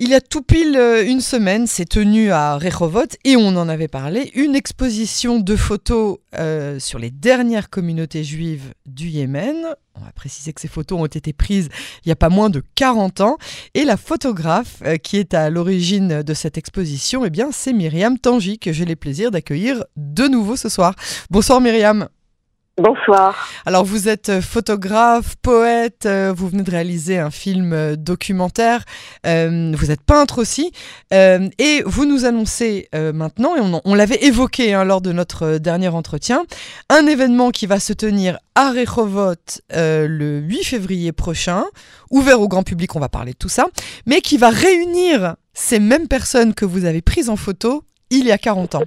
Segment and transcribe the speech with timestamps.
[0.00, 3.68] Il y a tout pile euh, une semaine, s'est tenue à Rehovot, et on en
[3.68, 9.56] avait parlé, une exposition de photos euh, sur les dernières communautés juives du Yémen.
[9.96, 11.68] On va préciser que ces photos ont été prises
[12.04, 13.38] il n'y a pas moins de 40 ans.
[13.74, 18.20] Et la photographe euh, qui est à l'origine de cette exposition, eh bien, c'est Myriam
[18.20, 20.94] Tangi, que j'ai le plaisir d'accueillir de nouveau ce soir.
[21.28, 22.08] Bonsoir Myriam.
[22.78, 23.48] Bonsoir.
[23.66, 28.84] Alors vous êtes photographe, poète, euh, vous venez de réaliser un film euh, documentaire,
[29.26, 30.70] euh, vous êtes peintre aussi,
[31.10, 36.44] et vous nous annoncez maintenant, et on, l'avait évoqué hein, lors de notre dernier entretien,
[36.88, 39.34] un événement qui va se tenir à Rehovot
[39.70, 41.64] le 8 février prochain,
[42.10, 43.66] ouvert au grand public, on va parler de tout ça,
[44.06, 48.32] mais qui va réunir ces mêmes personnes que vous avez prises en photo il y
[48.32, 48.82] a 40 ans.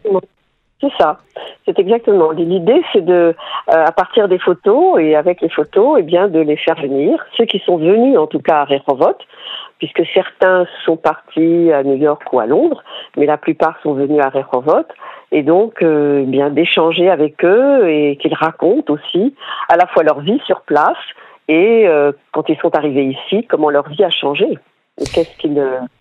[0.82, 1.20] C'est ça.
[1.66, 2.32] C'est exactement.
[2.32, 3.34] L'idée, c'est de, euh,
[3.68, 7.24] à partir des photos et avec les photos, eh bien, de les faire venir.
[7.38, 9.16] Ceux qui sont venus, en tout cas, à Rehovot,
[9.78, 12.84] puisque certains sont partis à New York ou à Londres,
[13.16, 14.88] mais la plupart sont venus à Rehovot,
[15.32, 19.36] et donc, euh, eh bien, d'échanger avec eux et qu'ils racontent aussi
[19.70, 20.98] à la fois leur vie sur place
[21.48, 24.58] et euh, quand ils sont arrivés ici, comment leur vie a changé.
[25.14, 25.58] Qu'est-ce qu'ils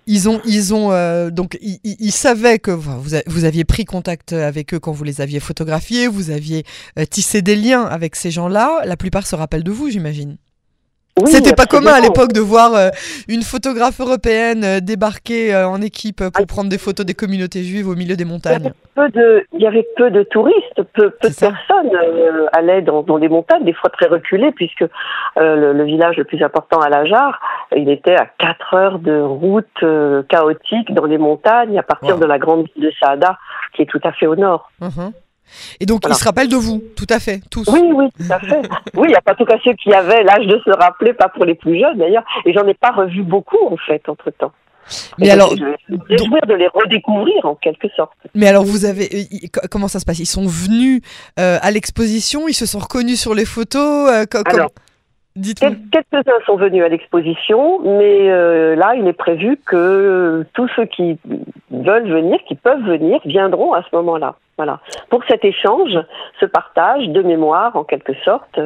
[0.07, 4.81] ils ont, ils euh, donc ils, savaient que vous, vous, aviez pris contact avec eux
[4.81, 6.65] quand vous les aviez photographiés, vous aviez
[6.99, 8.83] euh, tissé des liens avec ces gens-là.
[8.85, 10.37] La plupart se rappellent de vous, j'imagine.
[11.27, 12.89] C'était pas commun à l'époque de voir euh,
[13.29, 16.47] une photographe européenne euh, débarquer euh, en équipe pour ah.
[16.47, 18.73] prendre des photos des communautés juives au milieu des montagnes.
[18.97, 21.91] Il y avait peu de, il y avait peu de touristes, peu, peu de personnes
[22.53, 24.85] allaient dans, dans, les montagnes, des fois très reculées, puisque
[25.37, 27.41] le, village le plus important à Lajar,
[27.75, 29.85] il était à 4 heures de route
[30.29, 33.39] chaotique dans les montagnes à partir de la grande ville de Saada,
[33.75, 34.71] qui est tout à fait au nord.
[34.83, 35.13] Uh-huh.
[35.81, 37.67] Et donc, ils se rappellent de vous, tout à fait, tous.
[37.69, 38.61] Oui, oui, tout à fait.
[38.95, 41.29] oui, il n'y a pas tout à ceux qui avaient l'âge de se rappeler, pas
[41.29, 42.25] pour les plus jeunes d'ailleurs.
[42.45, 44.53] Et j'en ai pas revu beaucoup, en fait, entre-temps.
[45.19, 48.13] Mais alors, je vais de les redécouvrir en quelque sorte.
[48.35, 50.19] Mais alors, vous avez euh, comment ça se passe?
[50.19, 51.03] Ils sont venus
[51.39, 54.11] euh, à l'exposition, ils se sont reconnus sur les photos.
[54.11, 54.71] Euh, alors,
[55.37, 58.27] Quelques-uns sont venus à l'exposition, mais
[58.77, 61.19] là, il est prévu que tous ceux qui
[61.71, 64.37] veulent venir, qui peuvent venir, viendront à ce moment-là.
[64.61, 64.81] Voilà.
[65.09, 65.99] Pour cet échange,
[66.39, 68.61] ce partage de mémoire, en quelque sorte,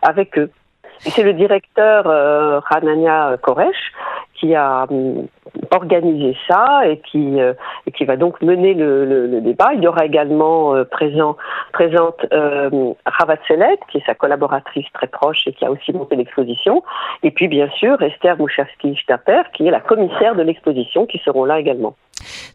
[0.00, 0.52] avec eux.
[1.00, 3.92] C'est le directeur euh, Ranania Koresh
[4.34, 5.26] qui a hum,
[5.72, 7.54] organisé ça et qui euh,
[7.88, 9.74] et qui va donc mener le, débat.
[9.74, 11.36] Il y aura également euh, présent
[11.72, 16.14] présente euh, Ravat Selet, qui est sa collaboratrice très proche et qui a aussi monté
[16.14, 16.84] l'exposition.
[17.24, 21.44] Et puis bien sûr Esther mouchavski staper qui est la commissaire de l'exposition, qui seront
[21.44, 21.96] là également.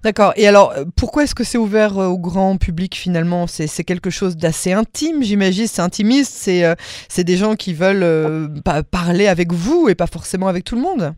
[0.03, 0.33] D'accord.
[0.35, 3.47] Et alors, pourquoi est-ce que c'est ouvert au grand public finalement?
[3.47, 5.67] C'est quelque chose d'assez intime, j'imagine.
[5.67, 6.33] C'est intimiste.
[6.33, 6.63] C'est
[7.07, 8.51] c'est des gens qui veulent
[8.91, 11.13] parler avec vous et pas forcément avec tout le monde?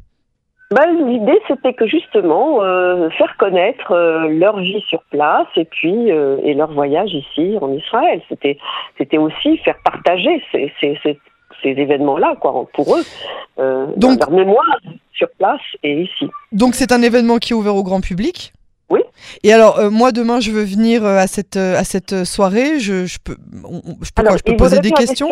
[0.70, 6.12] Bah, L'idée, c'était que justement, euh, faire connaître euh, leur vie sur place et puis
[6.12, 8.22] euh, et leur voyage ici en Israël.
[8.28, 8.58] C'était,
[8.98, 10.44] c'était aussi faire partager
[11.64, 13.04] ces événements-là, quoi, pour eux,
[13.98, 14.80] Donc, leur mémoire
[15.14, 16.30] sur place et ici.
[16.52, 18.54] Donc, c'est un événement qui est ouvert au grand public?
[18.90, 19.02] Oui.
[19.44, 22.80] Et alors, moi, demain, je veux venir à cette à cette soirée.
[22.80, 23.36] Je, je peux,
[24.02, 25.30] je peux, je peux poser des questions?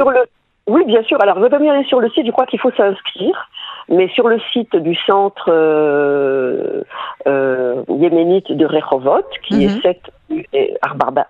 [0.67, 1.21] Oui, bien sûr.
[1.21, 2.25] Alors, je veux bien aller sur le site.
[2.25, 3.49] Je crois qu'il faut s'inscrire.
[3.89, 6.81] Mais sur le site du centre euh,
[7.27, 10.43] euh, yéménite de Rehovot, qui est 7 mhm.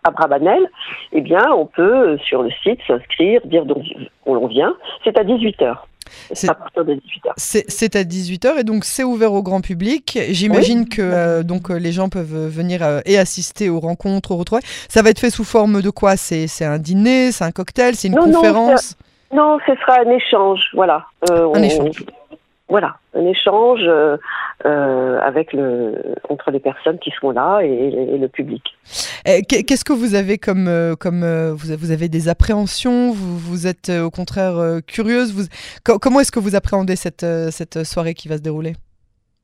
[0.03, 0.65] Abrabanel,
[1.11, 3.75] eh bien, on peut, sur le site, s'inscrire, dire d'où
[4.25, 4.75] on vient.
[5.03, 5.75] C'est à 18h.
[6.31, 7.33] C'est à partir de 18h.
[7.35, 10.17] C'est à 18h et donc c'est ouvert au grand public.
[10.29, 14.63] J'imagine que euh, donc les gens peuvent venir et assister aux rencontres, aux retrouvailles.
[14.87, 16.15] Ça va être fait sous forme de quoi?
[16.15, 18.95] C'est un dîner, c'est un cocktail, c'est une conférence?
[19.33, 21.05] non, ce sera un échange, voilà.
[21.29, 22.05] un échange
[22.67, 24.17] voilà, un échange euh,
[24.65, 28.63] euh, avec le entre les personnes qui sont là et, le public.
[29.25, 31.23] Eh, qu'est-ce que vous avez comme euh, comme
[31.53, 33.11] vous, avez des appréhensions?
[33.11, 35.33] Vous vous êtes au contraire curieuse?
[35.33, 35.43] Vous
[35.83, 38.73] comment est-ce que vous appréhendez cette cette soirée qui va se dérouler?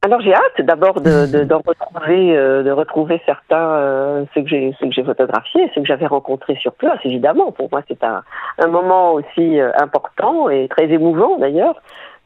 [0.04, 4.94] Alors j'ai hâte d'abord de, de, retrouver, de retrouver certains ceux que j'ai ceux que
[4.94, 6.98] j'ai photographiés, ceux que j'avais rencontrés sur place.
[7.04, 8.24] Évidemment, pour moi c'est un,
[8.58, 11.76] un moment aussi important et très émouvant d'ailleurs.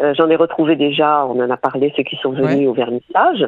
[0.01, 3.47] Euh, j'en ai retrouvé déjà, on en a parlé, ceux qui sont venus au vernissage,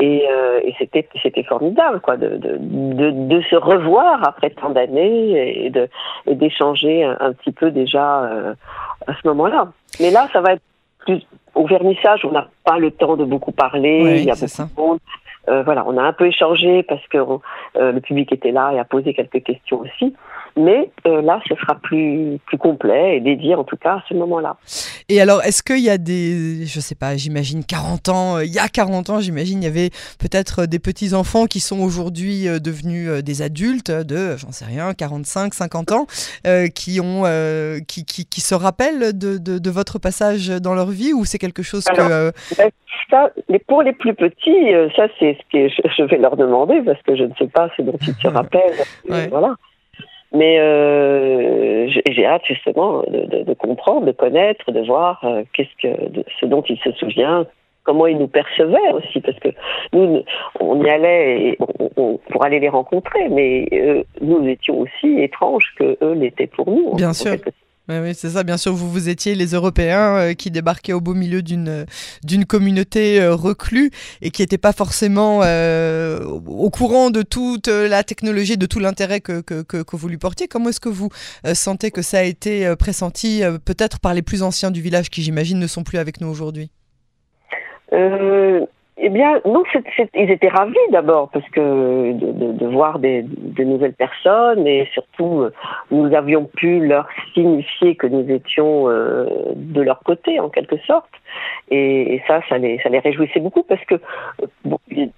[0.00, 4.70] et, euh, et c'était c'était formidable, quoi, de, de, de, de, se revoir après tant
[4.70, 5.90] d'années et de
[6.26, 8.54] et d'échanger un, petit peu déjà euh,
[9.06, 9.72] à ce moment-là.
[10.00, 10.62] Mais là, ça va être
[11.00, 11.20] plus
[11.54, 14.80] au vernissage, on n'a pas le temps de beaucoup parler, il y a beaucoup de
[14.80, 14.98] monde.
[15.50, 17.18] Euh, voilà, on a un peu échangé parce que
[17.78, 20.14] le public était là et a posé quelques questions aussi.
[20.56, 24.56] Mais là, ce sera plus, plus complet et dédié en tout cas à ce moment-là.
[25.08, 28.58] Et alors, est-ce qu'il y a des, je sais pas, j'imagine 40 ans, il y
[28.58, 33.42] a 40 ans, j'imagine, il y avait peut-être des petits-enfants qui sont aujourd'hui devenus des
[33.42, 36.06] adultes de, j'en sais rien, 45, 50 ans,
[36.74, 37.24] qui, ont,
[37.86, 41.38] qui, qui, qui, se rappellent de, de, de, votre passage dans leur vie ou c'est
[41.38, 42.32] quelque chose que...
[42.56, 42.70] Ben,
[43.10, 43.30] ça,
[43.66, 47.24] pour les plus petits, ça c'est ce que je, vais leur demander parce que je
[47.24, 49.28] ne sais pas ce dont ils se rappellent.
[49.30, 49.56] Voilà.
[50.34, 56.22] Mais euh, j'ai hâte justement de, de, comprendre, de connaître, de voir euh, qu'est-ce que
[56.40, 57.46] ce dont il se souvient,
[57.84, 59.50] comment il nous percevait aussi, parce que
[59.92, 60.24] nous,
[60.58, 61.56] on y allait
[61.94, 66.94] pour aller les rencontrer, mais euh, nous étions aussi étranges que eux l'étaient pour nous.
[66.94, 67.36] Bien sûr.
[67.86, 71.12] Oui, c'est ça, bien sûr, vous vous étiez les Européens euh, qui débarquaient au beau
[71.12, 71.84] milieu d'une
[72.24, 73.90] d'une communauté euh, reclue
[74.22, 79.20] et qui n'étaient pas forcément euh, au courant de toute la technologie, de tout l'intérêt
[79.20, 80.48] que, que, que, vous lui portiez.
[80.48, 81.10] Comment est-ce que vous
[81.52, 85.58] sentez que ça a été pressenti peut-être par les plus anciens du village qui, j'imagine,
[85.58, 86.70] ne sont plus avec nous aujourd'hui?
[88.96, 89.64] Eh bien, non,
[90.14, 93.24] ils étaient ravis d'abord parce que de, voir des,
[93.58, 95.52] nouvelles personnes et surtout euh,
[95.90, 99.26] nous avions pu leur signifier que nous étions euh,
[99.56, 101.10] de leur côté en quelque sorte.
[101.72, 103.96] Et, ça, ça les, ça les réjouissait beaucoup parce que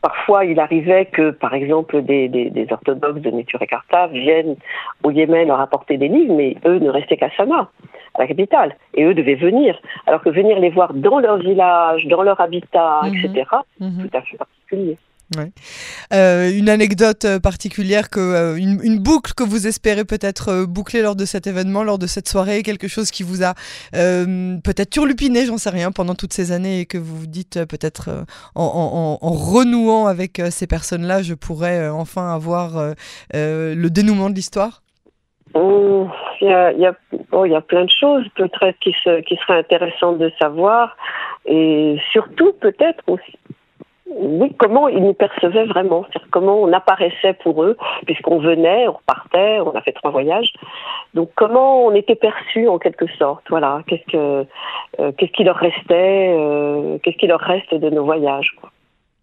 [0.00, 4.56] parfois il arrivait que, par exemple, des, des, orthodoxes de Nature et Carta viennent
[5.02, 7.69] au Yémen leur apporter des livres, mais eux ne restaient qu'à Sanaa
[8.17, 8.76] à la capitale.
[8.94, 9.79] Et eux devaient venir.
[10.06, 13.17] Alors que venir les voir dans leur village, dans leur habitat, mhm.
[13.17, 13.44] etc.,
[13.81, 14.09] mhm.
[14.09, 14.99] tout à fait particulier.
[16.13, 21.17] Euh, une anecdote euh, particulière, que, euh, une, boucle que vous espérez peut-être boucler lors
[21.17, 23.55] de cet événement, lors de cette soirée, quelque chose qui vous a
[23.93, 28.25] peut-être turlupiné, j'en sais rien, pendant toutes ces années et que vous vous dites peut-être
[28.55, 32.95] en, renouant avec ces personnes-là, je pourrais enfin avoir
[33.33, 34.83] le dénouement de l'histoire?
[35.55, 36.09] Oh,
[36.41, 36.95] il y, a, il, y a,
[37.33, 40.97] oh, il y a plein de choses peut-être qui, se, qui seraient intéressantes de savoir
[41.47, 43.39] et surtout peut-être aussi
[44.19, 47.77] oui, comment ils nous percevaient vraiment, c'est-à-dire comment on apparaissait pour eux,
[48.07, 50.53] puisqu'on venait, on repartait, on a fait trois voyages.
[51.15, 54.47] Donc comment on était perçu en quelque sorte, voilà, qu'est-ce que
[55.01, 58.57] euh, qu'est-ce qui leur restait, euh, qu'est-ce qui leur reste de nos voyages.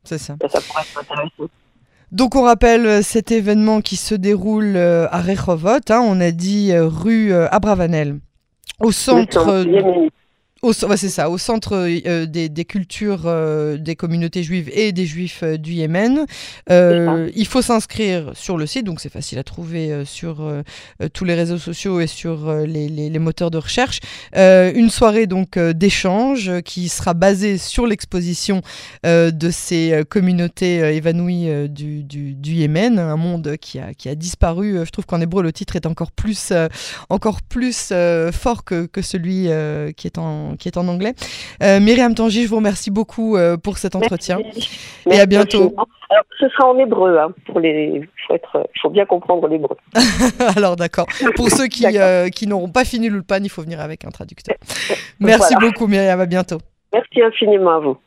[0.04, 0.36] C'est ça.
[0.48, 0.60] ça.
[0.62, 1.52] pourrait être intéressant.
[2.12, 6.72] Donc on rappelle euh, cet événement qui se déroule à Rehovot, hein, on a dit
[6.78, 8.20] rue Abravanel,
[8.80, 9.64] au centre
[10.72, 15.58] c'est ça, au centre euh, des, cultures euh, des communautés juives et des juifs euh,
[15.58, 16.26] du Yémen.
[16.70, 20.42] il faut s'inscrire sur le site, donc c'est facile à trouver sur
[21.14, 24.00] tous les réseaux sociaux et sur les, moteurs de recherche.
[24.36, 28.62] une soirée donc d'échange qui sera basée sur l'exposition
[29.04, 34.80] de ces communautés évanouies du, du, Yémen, un monde qui a, qui a disparu.
[34.86, 36.54] Je trouve qu'en hébreu le titre est encore plus,
[37.10, 37.94] encore plus
[38.32, 39.50] fort que, que celui
[39.96, 41.14] qui est en qui est en anglais.
[41.62, 44.40] Euh, Myriam Tangi, je vous remercie beaucoup euh, pour cet entretien.
[45.10, 45.74] Et à bientôt.
[46.10, 47.18] Alors, ce sera en hébreu.
[47.18, 48.02] Hein, pour les...
[48.30, 48.40] Il
[48.82, 49.76] faut, bien comprendre l'hébreu.
[50.56, 51.08] Alors, d'accord.
[51.36, 54.56] Pour ceux qui, euh, qui n'auront pas fini l'ulpan, il faut venir avec un traducteur.
[55.20, 56.20] Merci beaucoup, Myriam.
[56.20, 56.60] À bientôt.
[56.94, 57.98] Merci infiniment à vous.